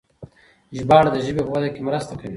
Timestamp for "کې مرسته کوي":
1.73-2.29